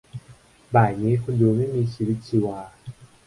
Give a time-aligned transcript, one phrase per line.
[0.75, 2.59] บ่ายนี้คุณดูไม่มีชีวิตชีวา